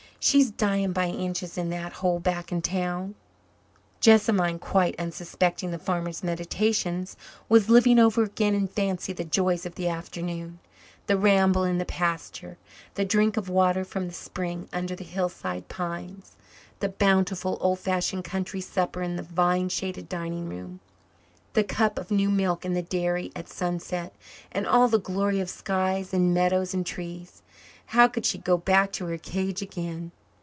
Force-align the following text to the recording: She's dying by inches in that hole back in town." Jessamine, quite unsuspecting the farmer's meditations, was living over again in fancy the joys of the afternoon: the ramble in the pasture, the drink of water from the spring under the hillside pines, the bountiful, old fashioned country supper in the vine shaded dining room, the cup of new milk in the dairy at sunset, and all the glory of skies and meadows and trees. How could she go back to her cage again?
She's 0.23 0.51
dying 0.51 0.91
by 0.91 1.07
inches 1.07 1.57
in 1.57 1.71
that 1.71 1.93
hole 1.93 2.19
back 2.19 2.51
in 2.51 2.61
town." 2.61 3.15
Jessamine, 4.01 4.59
quite 4.59 4.95
unsuspecting 4.99 5.71
the 5.71 5.79
farmer's 5.79 6.23
meditations, 6.23 7.17
was 7.49 7.71
living 7.71 7.97
over 7.97 8.21
again 8.21 8.53
in 8.53 8.67
fancy 8.67 9.13
the 9.13 9.23
joys 9.23 9.65
of 9.65 9.73
the 9.73 9.87
afternoon: 9.87 10.59
the 11.07 11.17
ramble 11.17 11.63
in 11.63 11.79
the 11.79 11.85
pasture, 11.87 12.59
the 12.93 13.03
drink 13.03 13.35
of 13.35 13.49
water 13.49 13.83
from 13.83 14.05
the 14.07 14.13
spring 14.13 14.69
under 14.71 14.95
the 14.95 15.03
hillside 15.03 15.67
pines, 15.69 16.35
the 16.81 16.89
bountiful, 16.89 17.57
old 17.59 17.79
fashioned 17.79 18.23
country 18.23 18.61
supper 18.61 19.01
in 19.01 19.15
the 19.15 19.23
vine 19.23 19.69
shaded 19.69 20.07
dining 20.07 20.47
room, 20.47 20.81
the 21.53 21.63
cup 21.63 21.97
of 21.97 22.11
new 22.11 22.29
milk 22.29 22.63
in 22.63 22.75
the 22.75 22.83
dairy 22.83 23.31
at 23.35 23.49
sunset, 23.49 24.13
and 24.51 24.67
all 24.67 24.87
the 24.87 24.99
glory 24.99 25.39
of 25.39 25.49
skies 25.49 26.13
and 26.13 26.31
meadows 26.31 26.75
and 26.75 26.85
trees. 26.85 27.41
How 27.87 28.07
could 28.07 28.25
she 28.25 28.37
go 28.37 28.55
back 28.55 28.93
to 28.93 29.05
her 29.07 29.17
cage 29.17 29.61
again? 29.61 30.13